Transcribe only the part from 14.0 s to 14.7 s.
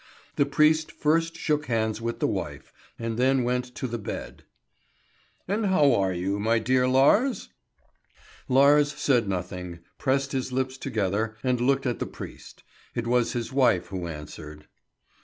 answered.